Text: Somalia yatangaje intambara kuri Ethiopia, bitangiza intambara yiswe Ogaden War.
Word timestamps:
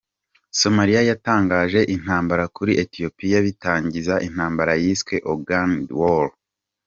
Somalia 0.59 1.01
yatangaje 1.09 1.79
intambara 1.95 2.43
kuri 2.55 2.71
Ethiopia, 2.83 3.37
bitangiza 3.45 4.13
intambara 4.27 4.71
yiswe 4.83 5.15
Ogaden 5.31 5.71
War. 5.99 6.25